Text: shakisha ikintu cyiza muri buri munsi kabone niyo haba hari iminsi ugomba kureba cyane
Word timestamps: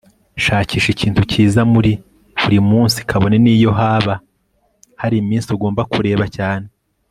shakisha 0.43 0.87
ikintu 0.95 1.21
cyiza 1.31 1.61
muri 1.73 1.91
buri 2.41 2.57
munsi 2.69 2.97
kabone 3.09 3.35
niyo 3.43 3.71
haba 3.79 4.15
hari 5.01 5.15
iminsi 5.23 5.47
ugomba 5.55 5.81
kureba 5.93 6.25
cyane 6.37 6.67